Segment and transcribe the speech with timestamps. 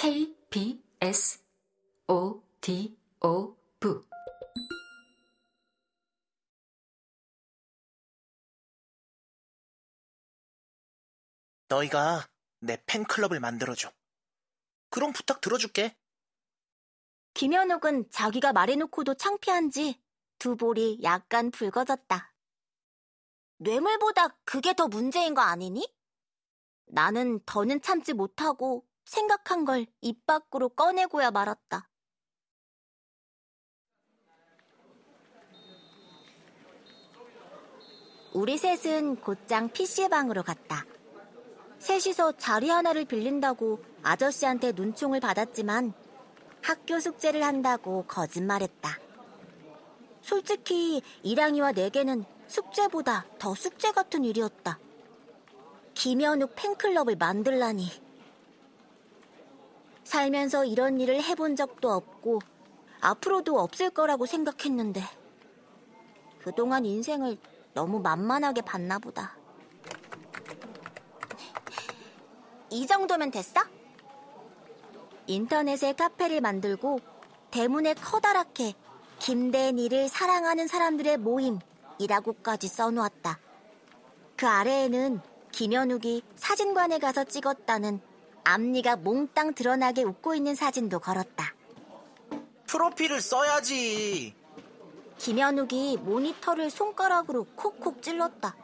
[0.00, 1.44] KBS
[2.06, 4.02] ODO 부
[11.68, 12.26] 너희가
[12.60, 13.92] 내 팬클럽을 만들어줘.
[14.88, 15.94] 그럼 부탁 들어줄게.
[17.34, 20.02] 김현욱은 자기가 말해놓고도 창피한지
[20.38, 22.34] 두 볼이 약간 붉어졌다.
[23.58, 25.86] 뇌물보다 그게 더 문제인 거 아니니?
[26.86, 31.88] 나는 더는 참지 못하고 생각한 걸 입 밖으로 꺼내고야 말았다.
[38.32, 40.86] 우리 셋은 곧장 PC방으로 갔다.
[41.80, 45.92] 셋이서 자리 하나를 빌린다고 아저씨한테 눈총을 받았지만
[46.62, 48.96] 학교 숙제를 한다고 거짓말했다.
[50.22, 54.78] 솔직히 이랑이와 내게는 숙제보다 더 숙제 같은 일이었다.
[55.94, 58.09] 김현욱 팬클럽을 만들라니.
[60.10, 62.40] 살면서 이런 일을 해본 적도 없고
[63.00, 65.00] 앞으로도 없을 거라고 생각했는데
[66.42, 67.38] 그동안 인생을
[67.74, 69.36] 너무 만만하게 봤나 보다.
[72.70, 73.60] 이 정도면 됐어?
[75.28, 76.98] 인터넷에 카페를 만들고
[77.52, 78.74] 대문에 커다랗게
[79.20, 83.38] 김대니를 사랑하는 사람들의 모임이라고까지 써놓았다.
[84.36, 85.20] 그 아래에는
[85.52, 88.09] 김현욱이 사진관에 가서 찍었다는
[88.44, 91.54] 앞니가 몽땅 드러나게 웃고 있는 사진도 걸었다.
[92.66, 94.34] 프로필을 써야지.
[95.18, 98.56] 김현욱이 모니터를 손가락으로 콕콕 찔렀다.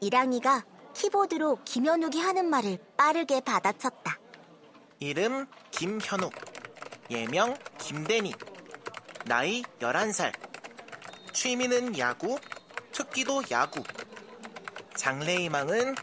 [0.00, 4.18] 이랑이가 키보드로 김현욱이 하는 말을 빠르게 받아쳤다.
[5.00, 6.32] 이름 김현욱.
[7.10, 8.32] 예명 김대니.
[9.26, 10.32] 나이 11살.
[11.32, 12.38] 취미는 야구,
[12.92, 13.82] 특기도 야구.
[14.94, 15.94] 장래희망은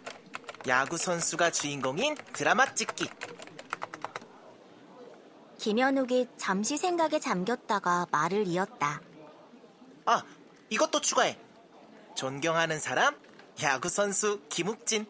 [0.68, 3.10] 야구 선수가 주인공인 드라마 찍기.
[5.58, 9.02] 김현욱이 잠시 생각에 잠겼다가 말을 이었다.
[10.06, 10.24] 아,
[10.70, 11.38] 이것도 추가해.
[12.16, 13.18] 존경하는 사람,
[13.62, 15.06] 야구 선수 김욱진.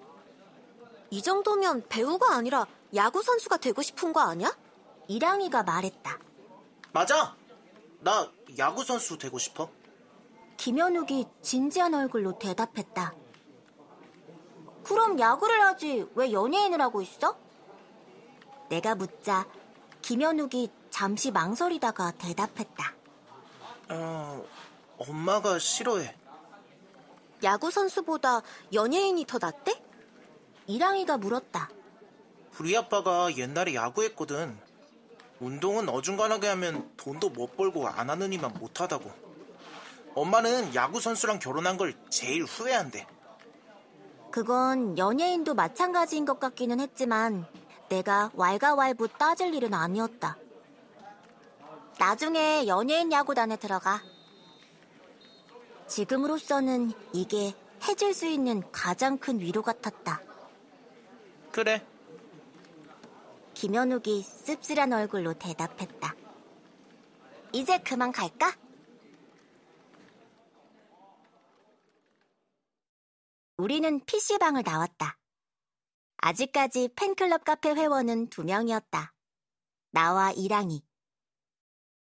[1.11, 2.65] 이 정도면 배우가 아니라
[2.95, 4.55] 야구 선수가 되고 싶은 거 아니야?
[5.07, 6.17] 이랑이가 말했다.
[6.91, 7.35] 맞아.
[7.99, 9.69] 나 야구 선수 되고 싶어.
[10.57, 13.13] 김현욱이 진지한 얼굴로 대답했다.
[14.83, 17.37] 그럼 야구를 하지 왜 연예인을 하고 있어?
[18.69, 19.45] 내가 묻자
[20.01, 22.93] 김현욱이 잠시 망설이다가 대답했다.
[23.89, 24.45] 어,
[24.97, 26.15] 엄마가 싫어해.
[27.43, 28.41] 야구 선수보다
[28.73, 29.81] 연예인이 더 낫대?
[30.67, 31.69] 이랑이가 물었다.
[32.59, 34.57] 우리 아빠가 옛날에 야구했거든.
[35.39, 39.11] 운동은 어중간하게 하면 돈도 못 벌고 안 하는 이만 못하다고.
[40.15, 43.07] 엄마는 야구 선수랑 결혼한 걸 제일 후회한대.
[44.33, 47.45] 그건 연예인도 마찬가지인 것 같기는 했지만
[47.87, 50.39] 내가 왈가왈부 따질 일은 아니었다.
[51.99, 54.01] 나중에 연예인 야구단에 들어가.
[55.85, 57.53] 지금으로서는 이게
[57.87, 60.19] 해줄 수 있는 가장 큰 위로 같았다.
[61.51, 61.85] 그래.
[63.53, 66.15] 김현욱이 씁쓸한 얼굴로 대답했다.
[67.51, 68.51] 이제 그만 갈까?
[73.63, 75.17] 우리는 PC방을 나왔다.
[76.17, 79.13] 아직까지 팬클럽 카페 회원은 두 명이었다.
[79.91, 80.83] 나와 이랑이.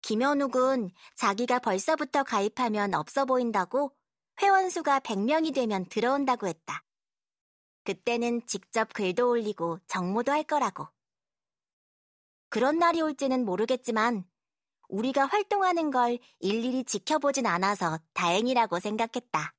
[0.01, 3.97] 김현욱은 자기가 벌써부터 가입하면 없어 보인다고
[4.43, 6.83] 회원 수가 100명이 되면 들어온다고 했다.
[7.85, 10.89] 그때는 직접 글도 올리고 정모도 할 거라고.
[12.49, 14.29] 그런 날이 올지는 모르겠지만
[14.89, 19.55] 우리가 활동하는 걸 일일이 지켜보진 않아서 다행이라고 생각했다.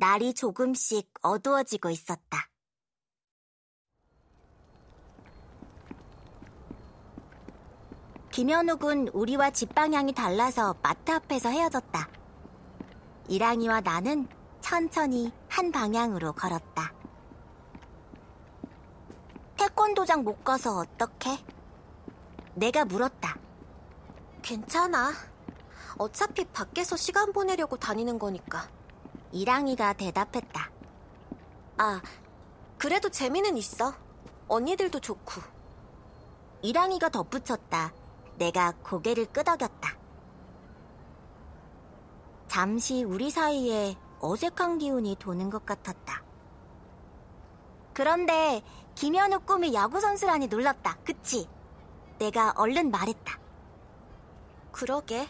[0.00, 2.48] 날이 조금씩 어두워지고 있었다.
[8.30, 12.08] 김현욱은 우리와 집 방향이 달라서 마트 앞에서 헤어졌다.
[13.26, 14.28] 이랑이와 나는
[14.60, 16.92] 천천히 한 방향으로 걸었다.
[19.56, 21.44] 태권도장 못 가서 어떡해?
[22.54, 23.36] 내가 물었다.
[24.42, 25.12] 괜찮아.
[25.96, 28.77] 어차피 밖에서 시간 보내려고 다니는 거니까.
[29.32, 30.70] 이랑이가 대답했다.
[31.78, 32.00] 아,
[32.78, 33.94] 그래도 재미는 있어.
[34.48, 35.42] 언니들도 좋고.
[36.62, 37.92] 이랑이가 덧붙였다.
[38.36, 39.96] 내가 고개를 끄덕였다.
[42.48, 46.22] 잠시 우리 사이에 어색한 기운이 도는 것 같았다.
[47.92, 48.62] 그런데
[48.94, 50.98] 김현우 꿈이 야구선수라니 놀랍다.
[51.04, 51.48] 그치?
[52.18, 53.38] 내가 얼른 말했다.
[54.72, 55.28] 그러게.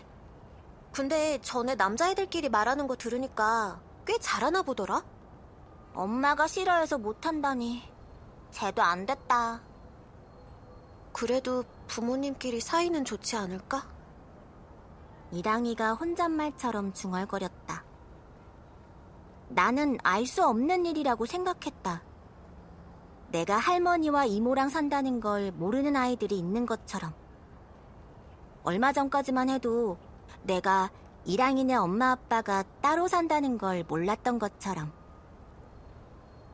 [0.92, 5.05] 근데 전에 남자애들끼리 말하는 거 들으니까 꽤 잘하나 보더라?
[5.93, 7.82] 엄마가 싫어해서 못한다니.
[8.50, 9.60] 쟤도 안 됐다.
[11.12, 13.87] 그래도 부모님끼리 사이는 좋지 않을까?
[15.31, 17.84] 이랑이가 혼잣말처럼 중얼거렸다.
[19.50, 22.02] 나는 알 수 없는 일이라고 생각했다.
[23.31, 27.12] 내가 할머니와 이모랑 산다는 걸 모르는 아이들이 있는 것처럼.
[28.64, 29.99] 얼마 전까지만 해도
[30.44, 30.90] 내가
[31.28, 34.90] 이랑이네 엄마 아빠가 따로 산다는 걸 몰랐던 것처럼.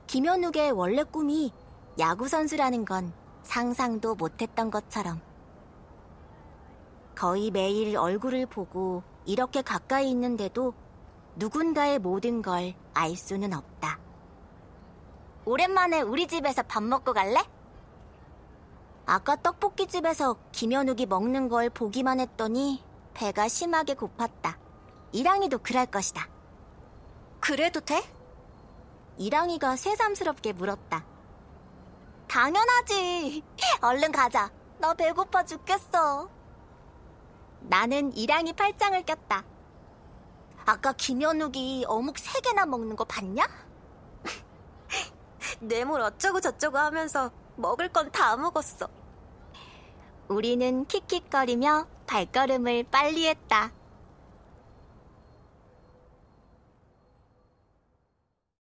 [0.08, 1.52] 김현욱의 원래 꿈이
[1.96, 3.12] 야구선수라는 건
[3.44, 5.20] 상상도 못했던 것처럼.
[7.14, 10.74] 거의 매일 얼굴을 보고 이렇게 가까이 있는데도
[11.36, 14.00] 누군가의 모든 걸 알 수는 없다.
[15.44, 17.38] 오랜만에 우리 집에서 밥 먹고 갈래?
[19.06, 22.82] 아까 떡볶이 집에서 김현욱이 먹는 걸 보기만 했더니
[23.12, 24.63] 배가 심하게 고팠다.
[25.14, 26.26] 이랑이도 그럴 것이다.
[27.38, 28.02] 그래도 돼?
[29.16, 31.04] 이랑이가 새삼스럽게 물었다.
[32.26, 33.44] 당연하지.
[33.80, 34.50] 얼른 가자.
[34.78, 36.28] 나 배고파 죽겠어.
[37.60, 39.44] 나는 이랑이 팔짱을 꼈다.
[40.66, 43.46] 아까 김현욱이 어묵 세 개나 먹는 거 봤냐?
[45.60, 48.88] 뇌물 어쩌고 저쩌고 하면서 먹을 건 다 먹었어.
[50.26, 53.70] 우리는 킥킥거리며 발걸음을 빨리 했다.